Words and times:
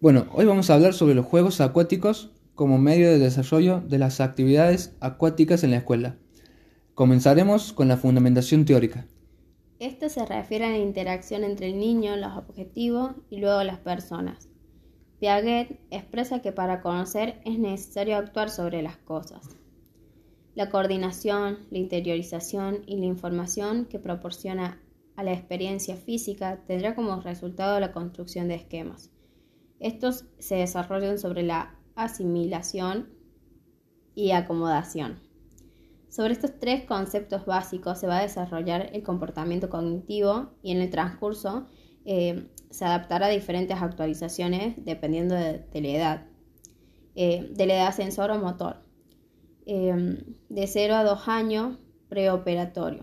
Bueno, 0.00 0.28
hoy 0.32 0.44
vamos 0.44 0.70
a 0.70 0.74
hablar 0.74 0.94
sobre 0.94 1.16
los 1.16 1.26
juegos 1.26 1.60
acuáticos 1.60 2.30
como 2.54 2.78
medio 2.78 3.10
de 3.10 3.18
desarrollo 3.18 3.80
de 3.80 3.98
las 3.98 4.20
actividades 4.20 4.96
acuáticas 5.00 5.64
en 5.64 5.72
la 5.72 5.78
escuela. 5.78 6.16
Comenzaremos 6.94 7.72
con 7.72 7.88
la 7.88 7.96
fundamentación 7.96 8.64
teórica. 8.64 9.08
Esto 9.80 10.08
se 10.08 10.24
refiere 10.24 10.66
a 10.66 10.70
la 10.70 10.78
interacción 10.78 11.42
entre 11.42 11.66
el 11.66 11.80
niño, 11.80 12.14
los 12.14 12.36
objetivos 12.36 13.16
y 13.28 13.38
luego 13.38 13.64
las 13.64 13.78
personas. 13.78 14.48
Piaget 15.18 15.80
expresa 15.90 16.42
que 16.42 16.52
para 16.52 16.80
conocer 16.80 17.40
es 17.44 17.58
necesario 17.58 18.18
actuar 18.18 18.50
sobre 18.50 18.82
las 18.82 18.98
cosas. 18.98 19.48
La 20.54 20.70
coordinación, 20.70 21.66
la 21.72 21.78
interiorización 21.78 22.84
y 22.86 22.98
la 22.98 23.06
información 23.06 23.84
que 23.86 23.98
proporciona 23.98 24.80
a 25.16 25.24
la 25.24 25.32
experiencia 25.32 25.96
física 25.96 26.60
tendrá 26.68 26.94
como 26.94 27.20
resultado 27.20 27.80
la 27.80 27.90
construcción 27.90 28.46
de 28.46 28.54
esquemas. 28.54 29.10
Estos 29.80 30.24
se 30.38 30.56
desarrollan 30.56 31.18
sobre 31.18 31.42
la 31.42 31.74
asimilación 31.94 33.08
y 34.14 34.32
acomodación. 34.32 35.20
Sobre 36.08 36.32
estos 36.32 36.58
tres 36.58 36.84
conceptos 36.84 37.44
básicos 37.44 38.00
se 38.00 38.06
va 38.06 38.18
a 38.18 38.22
desarrollar 38.22 38.90
el 38.92 39.02
comportamiento 39.02 39.68
cognitivo 39.68 40.50
y 40.62 40.72
en 40.72 40.80
el 40.80 40.90
transcurso 40.90 41.66
eh, 42.04 42.48
se 42.70 42.84
adaptará 42.84 43.26
a 43.26 43.30
diferentes 43.30 43.80
actualizaciones 43.80 44.74
dependiendo 44.84 45.34
de, 45.34 45.66
la 45.74 45.88
edad, 45.88 46.26
eh, 47.14 47.48
de 47.52 47.66
la 47.66 47.74
edad 47.74 47.94
sensor 47.94 48.30
o 48.30 48.38
motor. 48.38 48.82
Eh, 49.66 50.24
de 50.48 50.66
0 50.66 50.94
a 50.94 51.04
2 51.04 51.28
años, 51.28 51.78
preoperatorio. 52.08 53.02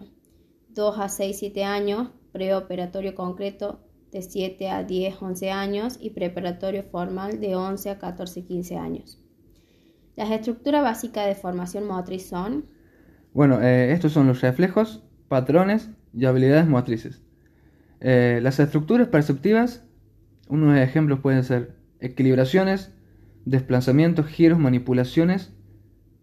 2 0.69 0.99
a 0.99 1.07
6, 1.07 1.37
7 1.37 1.63
años, 1.63 2.09
preoperatorio 2.31 3.13
concreto 3.13 3.84
de 4.15 4.21
7 4.21 4.69
a 4.69 4.83
10, 4.85 5.21
11 5.21 5.51
años 5.51 5.97
y 5.99 6.11
preparatorio 6.11 6.83
formal 6.83 7.41
de 7.41 7.57
11 7.57 7.89
a 7.89 7.99
14, 7.99 8.45
15 8.45 8.77
años. 8.77 9.21
Las 10.15 10.31
estructuras 10.31 10.83
básicas 10.83 11.27
de 11.27 11.35
formación 11.35 11.85
motriz 11.85 12.25
son... 12.25 12.65
Bueno, 13.33 13.61
eh, 13.61 13.91
estos 13.91 14.13
son 14.13 14.27
los 14.27 14.39
reflejos, 14.39 15.03
patrones 15.27 15.89
y 16.13 16.23
habilidades 16.23 16.65
motrices. 16.65 17.23
Eh, 17.99 18.39
las 18.41 18.57
estructuras 18.61 19.09
perceptivas, 19.09 19.83
unos 20.47 20.77
ejemplos 20.77 21.19
pueden 21.19 21.43
ser 21.43 21.75
equilibraciones, 21.99 22.93
desplazamientos, 23.43 24.27
giros, 24.27 24.59
manipulaciones, 24.59 25.51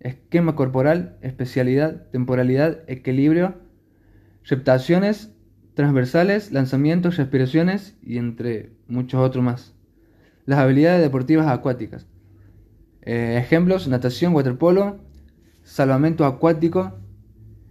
esquema 0.00 0.56
corporal, 0.56 1.18
especialidad, 1.20 2.08
temporalidad, 2.10 2.84
equilibrio, 2.86 3.56
reptaciones, 4.44 5.34
transversales, 5.74 6.52
lanzamientos, 6.52 7.16
respiraciones 7.16 7.96
y 8.02 8.18
entre 8.18 8.72
muchos 8.88 9.20
otros 9.20 9.44
más. 9.44 9.74
Las 10.44 10.58
habilidades 10.58 11.00
deportivas 11.00 11.48
acuáticas. 11.48 12.06
Eh, 13.02 13.38
ejemplos, 13.38 13.88
natación, 13.88 14.34
waterpolo, 14.34 15.00
salvamento 15.62 16.24
acuático, 16.24 16.98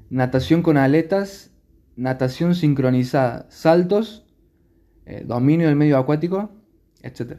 natación 0.10 0.62
con 0.62 0.78
aletas, 0.78 1.52
natación 1.96 2.56
sincronizada, 2.56 3.46
saltos, 3.50 4.26
eh, 5.06 5.24
dominio 5.26 5.68
del 5.68 5.76
medio 5.76 5.98
acuático, 5.98 6.52
etc. 7.02 7.38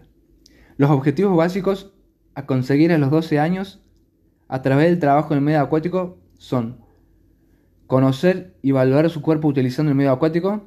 Los 0.76 0.90
objetivos 0.90 1.36
básicos 1.36 1.94
a 2.34 2.46
conseguir 2.46 2.92
a 2.92 2.98
los 2.98 3.10
12 3.10 3.38
años 3.38 3.82
a 4.48 4.62
través 4.62 4.90
del 4.90 4.98
trabajo 4.98 5.32
en 5.32 5.38
el 5.38 5.44
medio 5.44 5.60
acuático 5.60 6.18
son 6.38 6.81
Conocer 7.92 8.54
y 8.62 8.70
valorar 8.70 9.10
su 9.10 9.20
cuerpo 9.20 9.48
utilizando 9.48 9.90
el 9.90 9.98
medio 9.98 10.12
acuático 10.12 10.62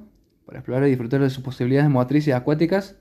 para 0.46 0.60
explorar 0.60 0.86
y 0.86 0.92
disfrutar 0.92 1.22
de 1.22 1.32
sus 1.32 1.44
posibilidades 1.44 1.90
motrices 1.90 2.36
acuáticas 2.36 3.00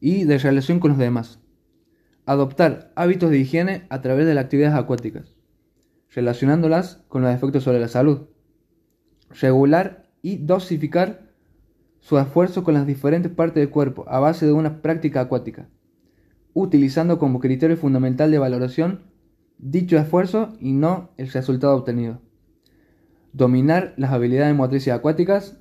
y 0.00 0.24
de 0.24 0.36
relación 0.36 0.80
con 0.80 0.90
los 0.90 0.98
demás. 0.98 1.40
Adoptar 2.26 2.92
hábitos 2.94 3.30
de 3.30 3.38
higiene 3.38 3.86
a 3.88 4.02
través 4.02 4.26
de 4.26 4.34
las 4.34 4.44
actividades 4.44 4.76
acuáticas, 4.76 5.32
relacionándolas 6.10 7.04
con 7.08 7.22
los 7.22 7.34
efectos 7.34 7.64
sobre 7.64 7.80
la 7.80 7.88
salud. 7.88 8.26
Regular 9.40 10.10
y 10.20 10.36
dosificar 10.36 11.32
su 12.00 12.18
esfuerzo 12.18 12.64
con 12.64 12.74
las 12.74 12.86
diferentes 12.86 13.32
partes 13.32 13.62
del 13.62 13.70
cuerpo 13.70 14.04
a 14.08 14.20
base 14.20 14.44
de 14.44 14.52
una 14.52 14.82
práctica 14.82 15.22
acuática, 15.22 15.70
utilizando 16.52 17.18
como 17.18 17.40
criterio 17.40 17.78
fundamental 17.78 18.30
de 18.30 18.38
valoración 18.38 19.04
dicho 19.56 19.96
esfuerzo 19.96 20.52
y 20.60 20.72
no 20.72 21.12
el 21.16 21.32
resultado 21.32 21.74
obtenido 21.74 22.20
dominar 23.32 23.94
las 23.96 24.12
habilidades 24.12 24.54
motrices 24.54 24.92
acuáticas, 24.92 25.58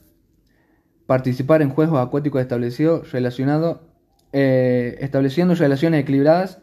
participar 1.05 1.61
en 1.61 1.69
juegos 1.69 1.99
acuáticos 1.99 2.41
establecidos 2.41 3.11
relacionado, 3.11 3.89
eh, 4.33 4.97
estableciendo 5.01 5.55
relaciones 5.55 6.01
equilibradas 6.01 6.61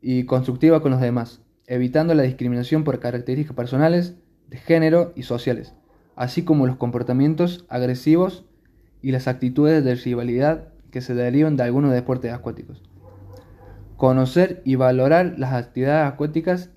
y 0.00 0.24
constructivas 0.24 0.80
con 0.80 0.92
los 0.92 1.00
demás, 1.00 1.42
evitando 1.66 2.14
la 2.14 2.22
discriminación 2.22 2.84
por 2.84 2.98
características 3.00 3.56
personales, 3.56 4.16
de 4.48 4.58
género 4.58 5.12
y 5.16 5.24
sociales, 5.24 5.74
así 6.14 6.44
como 6.44 6.66
los 6.66 6.76
comportamientos 6.76 7.66
agresivos 7.68 8.44
y 9.02 9.10
las 9.10 9.26
actitudes 9.26 9.84
de 9.84 9.94
rivalidad 9.96 10.68
que 10.90 11.00
se 11.00 11.14
derivan 11.14 11.56
de 11.56 11.64
algunos 11.64 11.92
deportes 11.92 12.32
acuáticos. 12.32 12.82
Conocer 13.96 14.62
y 14.64 14.76
valorar 14.76 15.34
las 15.38 15.52
actividades 15.52 16.12
acuáticas 16.12 16.70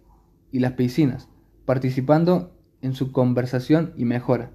y 0.51 0.59
las 0.59 0.73
piscinas, 0.73 1.29
participando 1.65 2.58
en 2.81 2.93
su 2.93 3.11
conversación 3.11 3.93
y 3.97 4.05
mejora. 4.05 4.51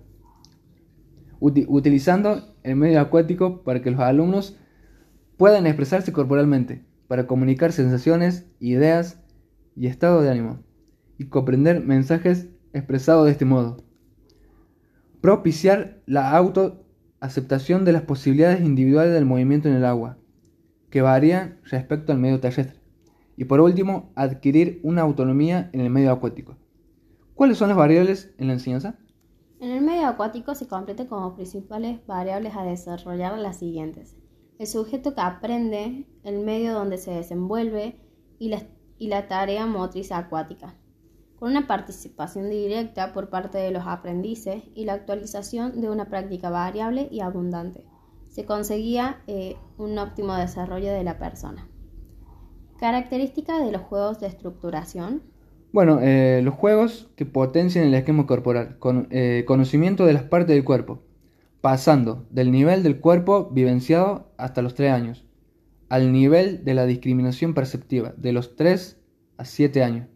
utilizando 1.40 2.54
el 2.62 2.76
medio 2.76 3.00
acuático 3.00 3.62
para 3.64 3.82
que 3.82 3.90
los 3.90 4.00
alumnos 4.00 4.56
puedan 5.36 5.66
expresarse 5.66 6.12
corporalmente, 6.12 6.84
para 7.08 7.26
comunicar 7.26 7.72
sensaciones, 7.72 8.46
ideas 8.60 9.20
y 9.76 9.88
estado 9.88 10.22
de 10.22 10.30
ánimo, 10.30 10.60
y 11.18 11.26
comprender 11.26 11.84
mensajes 11.84 12.48
expresados 12.72 13.26
de 13.26 13.32
este 13.32 13.44
modo. 13.44 13.76
Propiciar 15.20 16.00
la 16.06 16.30
autoaceptación 16.36 17.84
de 17.84 17.92
las 17.92 18.02
posibilidades 18.02 18.62
individuales 18.62 19.12
del 19.12 19.26
movimiento 19.26 19.68
en 19.68 19.74
el 19.74 19.84
agua, 19.84 20.18
que 20.90 21.02
varían 21.02 21.58
respecto 21.64 22.12
al 22.12 22.18
medio 22.18 22.40
terrestre. 22.40 22.80
Y 23.36 23.44
por 23.44 23.60
último, 23.60 24.12
adquirir 24.14 24.80
una 24.82 25.02
autonomía 25.02 25.70
en 25.72 25.80
el 25.80 25.90
medio 25.90 26.12
acuático. 26.12 26.56
¿Cuáles 27.34 27.58
son 27.58 27.68
las 27.68 27.76
variables 27.76 28.32
en 28.38 28.46
la 28.46 28.52
enseñanza? 28.52 28.96
En 29.58 29.72
el 29.72 29.82
medio 29.82 30.06
acuático 30.06 30.54
se 30.54 30.68
completa 30.68 31.08
como 31.08 31.34
principales 31.34 32.06
variables 32.06 32.54
a 32.54 32.62
desarrollar 32.62 33.36
las 33.38 33.58
siguientes. 33.58 34.16
El 34.60 34.68
sujeto 34.68 35.16
que 35.16 35.20
aprende, 35.20 36.06
el 36.22 36.44
medio 36.44 36.74
donde 36.74 36.96
se 36.96 37.10
desenvuelve 37.10 37.98
y 38.38 38.50
la, 39.08 39.26
tarea 39.26 39.66
motriz 39.66 40.12
acuática, 40.12 40.76
con 41.36 41.50
una 41.50 41.66
participación 41.66 42.50
directa 42.50 43.12
por 43.12 43.30
parte 43.30 43.58
de 43.58 43.72
los 43.72 43.82
aprendices 43.84 44.62
y 44.72 44.84
la 44.84 44.92
actualización 44.92 45.80
de 45.80 45.90
una 45.90 46.08
práctica 46.08 46.50
variable 46.50 47.08
y 47.10 47.18
abundante. 47.18 47.84
Se 48.28 48.44
conseguía 48.44 49.22
eh, 49.26 49.56
un 49.76 49.98
óptimo 49.98 50.36
desarrollo 50.36 50.92
de 50.92 51.02
la 51.02 51.18
persona. 51.18 51.68
Características 52.78 53.64
de 53.64 53.72
los 53.72 53.82
juegos 53.82 54.20
de 54.20 54.28
estructuración 54.28 55.33
bueno, 55.74 55.98
eh, 56.00 56.40
los 56.44 56.54
juegos 56.54 57.10
que 57.16 57.26
potencian 57.26 57.84
el 57.84 57.94
esquema 57.94 58.28
corporal, 58.28 58.78
con, 58.78 59.08
eh, 59.10 59.42
conocimiento 59.44 60.06
de 60.06 60.12
las 60.12 60.22
partes 60.22 60.54
del 60.54 60.62
cuerpo, 60.62 61.02
pasando 61.60 62.28
del 62.30 62.52
nivel 62.52 62.84
del 62.84 63.00
cuerpo 63.00 63.50
vivenciado 63.50 64.32
hasta 64.36 64.62
los 64.62 64.76
3 64.76 64.92
años, 64.92 65.26
al 65.88 66.12
nivel 66.12 66.64
de 66.64 66.74
la 66.74 66.86
discriminación 66.86 67.54
perceptiva, 67.54 68.14
de 68.16 68.32
los 68.32 68.54
3 68.54 69.00
a 69.36 69.44
7 69.44 69.82
años, 69.82 70.06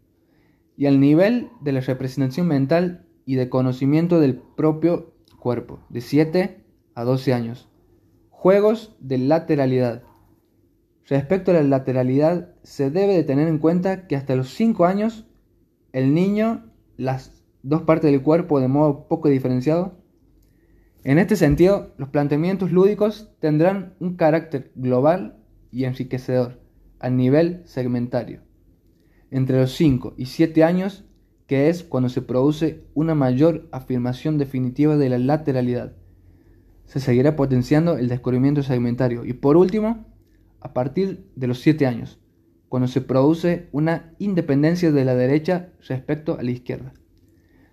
y 0.77 0.87
al 0.87 1.01
nivel 1.01 1.49
de 1.61 1.73
la 1.73 1.81
representación 1.81 2.47
mental 2.47 3.05
y 3.27 3.35
de 3.35 3.49
conocimiento 3.49 4.21
del 4.21 4.37
propio 4.37 5.13
cuerpo, 5.41 5.81
de 5.89 6.03
7 6.03 6.63
a 6.95 7.03
12 7.03 7.35
años. 7.35 7.69
Juegos 8.31 8.95
de 9.01 9.19
lateralidad. 9.19 10.05
Respecto 11.09 11.51
a 11.51 11.55
la 11.55 11.63
lateralidad, 11.65 12.55
se 12.63 12.93
debe 12.93 13.15
de 13.15 13.25
tener 13.25 13.49
en 13.49 13.59
cuenta 13.59 14.07
que 14.07 14.15
hasta 14.15 14.37
los 14.37 14.55
5 14.55 14.87
años 14.87 15.28
el 15.99 16.15
niño 16.15 16.65
las 16.97 17.43
dos 17.63 17.83
partes 17.83 18.11
del 18.11 18.23
cuerpo 18.23 18.61
de 18.61 18.69
modo 18.69 19.09
poco 19.09 19.29
diferenciado? 19.29 19.99
En 21.03 21.19
este 21.19 21.37
sentido, 21.37 21.93
los 21.97 22.09
planteamientos 22.09 22.71
lúdicos 22.71 23.31
tendrán 23.41 23.95
un 23.99 24.15
carácter 24.17 24.71
global 24.75 25.39
y 25.71 25.85
enriquecedor 25.85 26.61
a 27.01 27.11
nivel 27.11 27.63
segmentario. 27.65 28.43
Entre 29.31 29.59
los 29.59 29.73
5 29.73 30.15
y 30.17 30.27
7 30.27 30.65
años, 30.65 31.05
que 31.47 31.69
es 31.69 31.83
cuando 31.83 32.09
se 32.09 32.23
produce 32.23 32.85
una 32.95 33.15
mayor 33.15 33.69
afirmación 33.73 34.39
definitiva 34.39 34.97
de 34.97 35.09
la 35.09 35.19
lateralidad, 35.19 35.93
se 36.85 37.01
seguirá 37.01 37.37
potenciando 37.37 37.99
el 37.99 38.09
descubrimiento 38.09 38.63
segmentario. 38.63 39.25
Y 39.25 39.33
por 39.33 39.57
último, 39.57 40.07
a 40.61 40.73
partir 40.73 41.31
de 41.35 41.47
los 41.47 41.61
7 41.61 41.87
años, 41.87 42.21
cuando 42.69 42.89
se 42.89 43.01
produce 43.01 43.69
una 43.73 44.13
independencia 44.19 44.93
de 44.93 45.05
la 45.05 45.15
derecha 45.15 45.71
respecto 45.87 46.39
a 46.39 46.43
la 46.43 46.51
izquierda. 46.51 46.93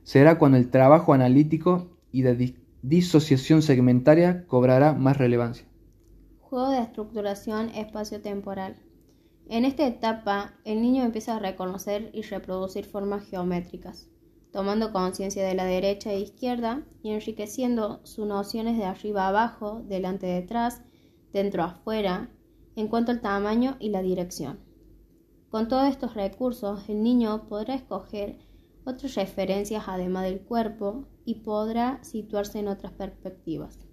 Será 0.03 0.37
cuando 0.37 0.57
el 0.57 0.69
trabajo 0.69 1.13
analítico 1.13 1.97
y 2.11 2.21
de 2.21 2.55
disociación 2.81 3.61
segmentaria 3.61 4.45
cobrará 4.47 4.93
más 4.93 5.17
relevancia. 5.17 5.65
Juego 6.39 6.69
de 6.69 6.79
estructuración 6.79 7.69
espacio-temporal. 7.69 8.75
En 9.49 9.65
esta 9.65 9.85
etapa, 9.85 10.53
el 10.63 10.81
niño 10.81 11.03
empieza 11.03 11.35
a 11.35 11.39
reconocer 11.39 12.09
y 12.13 12.21
reproducir 12.21 12.85
formas 12.85 13.25
geométricas, 13.25 14.07
tomando 14.51 14.91
conciencia 14.91 15.45
de 15.45 15.53
la 15.53 15.65
derecha 15.65 16.11
e 16.11 16.19
izquierda 16.19 16.83
y 17.03 17.11
enriqueciendo 17.11 17.99
sus 18.05 18.25
nociones 18.25 18.77
de 18.77 18.85
arriba 18.85 19.27
abajo, 19.27 19.83
delante 19.87 20.27
detrás, 20.27 20.81
dentro 21.33 21.63
afuera, 21.63 22.29
en 22.75 22.87
cuanto 22.87 23.11
al 23.11 23.21
tamaño 23.21 23.75
y 23.79 23.89
la 23.89 24.01
dirección. 24.01 24.64
Con 25.55 25.69
todos 25.69 25.89
estos 25.89 26.15
recursos, 26.15 26.89
el 26.89 27.01
niño 27.01 27.47
podrá 27.47 27.75
escoger 27.75 28.39
otras 28.83 29.15
referencias 29.15 29.85
además 29.87 30.25
del 30.25 30.41
cuerpo 30.41 31.07
y 31.23 31.35
podrá 31.35 32.03
situarse 32.03 32.59
en 32.59 32.67
otras 32.67 32.91
perspectivas. 32.91 33.87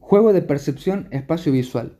Juego 0.00 0.34
de 0.34 0.42
percepción 0.42 1.08
espacio-visual. 1.12 1.96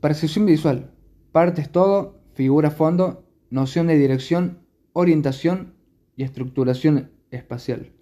Percepción 0.00 0.44
visual. 0.44 0.90
Partes 1.30 1.70
todo, 1.70 2.20
figura 2.34 2.72
fondo, 2.72 3.28
noción 3.50 3.86
de 3.86 3.96
dirección, 3.96 4.66
orientación 4.92 5.76
y 6.16 6.24
estructuración 6.24 7.12
espacial. 7.30 7.92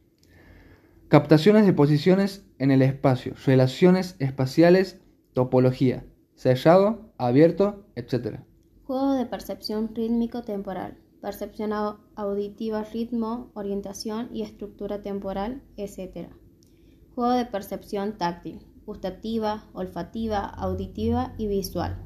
Captaciones 1.09 1.67
de 1.67 1.75
posiciones 1.75 2.47
en 2.59 2.71
el 2.71 2.81
espacio, 2.81 3.35
relaciones 3.45 4.17
espaciales, 4.21 5.03
topología, 5.35 6.07
sellado, 6.39 7.13
abierto, 7.19 7.85
etc. 7.95 8.41
Juego 8.87 9.13
de 9.13 9.27
percepción 9.27 9.95
rítmico-temporal. 9.95 10.97
Percepción 11.21 11.73
auditiva, 12.15 12.85
ritmo, 12.85 13.51
orientación 13.55 14.31
y 14.33 14.43
estructura 14.43 15.03
temporal, 15.03 15.63
etc. 15.77 16.29
Juego 17.15 17.33
de 17.33 17.45
percepción 17.45 18.17
táctil 18.17 18.65
gustativa, 18.89 19.69
olfativa, 19.75 20.47
auditiva 20.47 21.35
y 21.37 21.47
visual, 21.47 21.99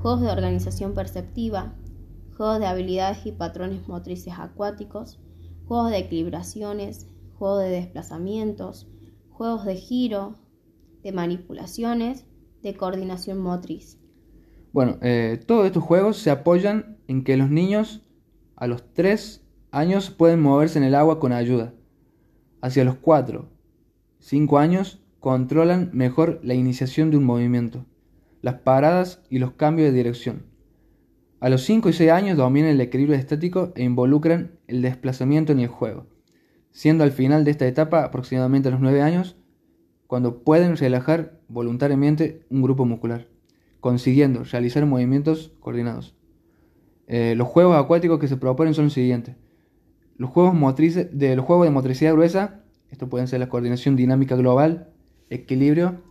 juegos 0.00 0.20
de 0.20 0.30
organización 0.30 0.94
perceptiva, 0.94 1.74
juegos 2.36 2.60
de 2.60 2.66
habilidades 2.66 3.26
y 3.26 3.32
patrones 3.32 3.88
motrices 3.88 4.34
acuáticos, 4.38 5.18
juegos 5.66 5.90
de 5.90 5.98
equilibraciones, 5.98 7.08
juegos 7.34 7.64
de 7.64 7.70
desplazamientos, 7.70 8.86
juegos 9.30 9.64
de 9.64 9.74
giro, 9.74 10.36
de 11.02 11.10
manipulaciones, 11.10 12.24
de 12.62 12.74
coordinación 12.74 13.38
motriz. 13.38 13.98
Bueno, 14.72 14.98
eh, 15.00 15.40
todos 15.46 15.66
estos 15.66 15.82
juegos 15.82 16.18
se 16.18 16.30
apoyan 16.30 16.98
en 17.08 17.24
que 17.24 17.36
los 17.36 17.50
niños 17.50 18.02
a 18.56 18.66
los 18.66 18.92
3 18.92 19.42
años 19.70 20.10
pueden 20.10 20.40
moverse 20.40 20.78
en 20.78 20.84
el 20.84 20.94
agua 20.94 21.20
con 21.20 21.32
ayuda. 21.32 21.74
Hacia 22.60 22.84
los 22.84 22.96
4, 22.96 23.48
5 24.18 24.58
años 24.58 25.00
controlan 25.20 25.90
mejor 25.92 26.40
la 26.42 26.54
iniciación 26.54 27.10
de 27.10 27.16
un 27.16 27.24
movimiento, 27.24 27.86
las 28.42 28.56
paradas 28.56 29.22
y 29.30 29.38
los 29.38 29.52
cambios 29.52 29.90
de 29.90 29.96
dirección. 29.96 30.46
A 31.40 31.48
los 31.48 31.62
5 31.62 31.88
y 31.88 31.92
6 31.92 32.10
años 32.10 32.36
dominan 32.36 32.70
el 32.70 32.80
equilibrio 32.80 33.16
estático 33.16 33.72
e 33.76 33.84
involucran 33.84 34.58
el 34.66 34.82
desplazamiento 34.82 35.52
en 35.52 35.60
el 35.60 35.68
juego, 35.68 36.06
siendo 36.72 37.04
al 37.04 37.12
final 37.12 37.44
de 37.44 37.52
esta 37.52 37.66
etapa, 37.66 38.04
aproximadamente 38.04 38.68
a 38.68 38.72
los 38.72 38.80
9 38.80 39.02
años, 39.02 39.36
cuando 40.08 40.42
pueden 40.42 40.78
relajar 40.78 41.38
voluntariamente 41.48 42.46
un 42.48 42.62
grupo 42.62 42.86
muscular, 42.86 43.28
consiguiendo 43.78 44.42
realizar 44.42 44.84
movimientos 44.86 45.52
coordinados. 45.60 46.16
Eh, 47.06 47.34
los 47.36 47.46
juegos 47.46 47.76
acuáticos 47.76 48.18
que 48.18 48.26
se 48.26 48.38
proponen 48.38 48.72
son 48.72 48.86
los 48.86 48.94
siguientes. 48.94 49.36
Los 50.16 50.30
juegos, 50.30 50.54
de, 51.12 51.36
juegos 51.36 51.70
motricidad 51.70 52.14
gruesa, 52.14 52.64
esto 52.90 53.10
pueden 53.10 53.28
ser 53.28 53.40
la 53.40 53.50
coordinación 53.50 53.96
dinámica 53.96 54.34
global, 54.34 54.88
equilibrio, 55.28 56.02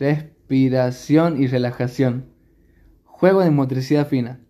respiración 0.00 1.40
y 1.40 1.46
relajación. 1.46 2.26
Juego 3.04 3.40
de 3.42 3.52
motricidad 3.52 4.08
fina, 4.08 4.40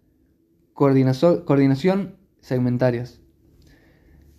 coordinación 0.73 2.17
segmentarias. 2.41 3.21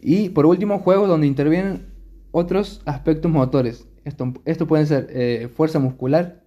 Y 0.01 0.29
por 0.29 0.47
último, 0.47 0.79
juegos 0.79 1.07
donde 1.07 1.27
intervienen 1.27 1.93
otros 2.31 2.81
aspectos 2.85 3.31
motores. 3.31 3.88
Esto, 4.05 4.33
esto 4.45 4.67
pueden 4.67 4.87
ser 4.87 5.07
eh, 5.09 5.49
fuerza 5.49 5.79
muscular, 5.79 6.43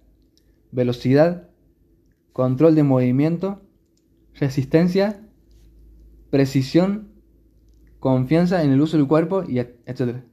velocidad, 0.71 1.49
control 2.33 2.75
de 2.75 2.83
movimiento, 2.83 3.61
resistencia, 4.33 5.21
precisión, 6.29 7.11
confianza 7.99 8.63
en 8.63 8.71
el 8.71 8.81
uso 8.81 8.97
del 8.97 9.07
cuerpo 9.07 9.43
y 9.47 9.59
etc. 9.59 10.23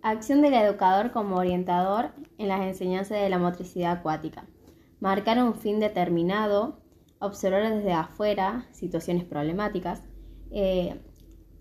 Acción 0.00 0.42
del 0.42 0.54
educador 0.54 1.10
como 1.10 1.36
orientador 1.36 2.12
en 2.38 2.48
las 2.48 2.60
enseñanzas 2.62 3.20
de 3.20 3.28
la 3.28 3.38
motricidad 3.38 3.92
acuática. 3.92 4.46
Marcar 5.00 5.42
un 5.42 5.54
fin 5.54 5.80
determinado, 5.80 6.80
observar 7.18 7.74
desde 7.74 7.92
afuera 7.92 8.66
situaciones 8.70 9.24
problemáticas, 9.24 10.04
eh, 10.50 11.00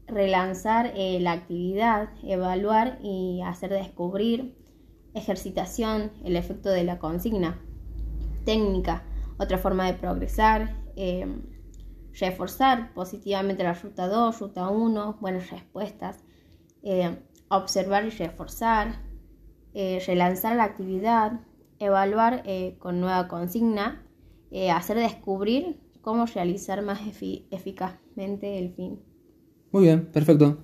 relanzar 0.07 0.93
eh, 0.95 1.19
la 1.19 1.33
actividad, 1.33 2.09
evaluar 2.23 2.99
y 3.03 3.41
hacer 3.41 3.71
descubrir, 3.71 4.55
ejercitación, 5.13 6.11
el 6.23 6.35
efecto 6.35 6.69
de 6.69 6.83
la 6.83 6.99
consigna, 6.99 7.59
técnica, 8.45 9.03
otra 9.37 9.57
forma 9.57 9.85
de 9.85 9.93
progresar, 9.93 10.75
eh, 10.95 11.27
reforzar 12.13 12.93
positivamente 12.93 13.63
la 13.63 13.73
ruta 13.73 14.07
2, 14.07 14.39
ruta 14.39 14.69
1, 14.69 15.17
buenas 15.19 15.49
respuestas, 15.51 16.23
observar 17.49 18.05
y 18.05 18.09
reforzar, 18.11 19.01
eh, 19.73 20.01
relanzar 20.07 20.55
la 20.55 20.63
actividad, 20.63 21.41
evaluar 21.79 22.41
eh, 22.45 22.77
con 22.79 22.99
nueva 22.99 23.27
consigna, 23.27 24.03
hacer 24.73 24.97
descubrir 24.97 25.77
cómo 26.01 26.25
realizar 26.25 26.81
más 26.81 27.01
eficazmente 27.51 28.57
el 28.57 28.73
fin. 28.73 29.06
Muy 29.77 29.83
bien, 29.85 30.07
perfecto. 30.11 30.57